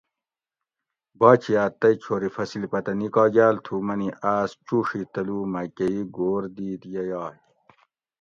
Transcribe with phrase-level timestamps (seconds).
[1.19, 6.81] باچیات تئ چھوری فصیل پتہ نیکاگاۤل تھو منی آس چوڛی تلو مکہ ئ گھور دیت
[6.93, 7.35] یہ یائ